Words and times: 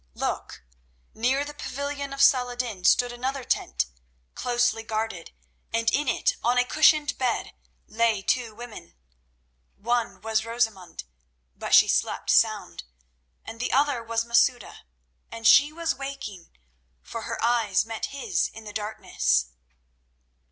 ."Look! 0.29 0.63
near 1.13 1.45
to 1.45 1.45
the 1.45 1.53
pavilion 1.53 2.11
of 2.11 2.23
Saladin 2.23 2.85
stood 2.85 3.11
another 3.11 3.43
tent, 3.43 3.85
closely 4.33 4.81
guarded, 4.81 5.31
and 5.71 5.91
in 5.91 6.07
it 6.07 6.37
on 6.43 6.57
a 6.57 6.65
cushioned 6.65 7.15
bed 7.19 7.53
lay 7.85 8.23
two 8.23 8.55
women. 8.55 8.95
One 9.77 10.19
was 10.21 10.43
Rosamund, 10.43 11.03
but 11.55 11.75
she 11.75 11.87
slept 11.87 12.31
sound; 12.31 12.83
and 13.45 13.59
the 13.59 13.71
other 13.71 14.03
was 14.03 14.25
Masouda, 14.25 14.85
and 15.31 15.45
she 15.45 15.71
was 15.71 15.93
waking, 15.93 16.49
for 17.03 17.21
her 17.29 17.37
eyes 17.43 17.85
met 17.85 18.07
his 18.07 18.49
in 18.55 18.63
the 18.63 18.73
darkness. 18.73 19.51